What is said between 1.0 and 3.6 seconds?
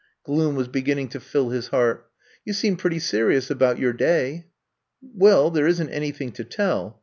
to fill his heart. You seemed pretty serious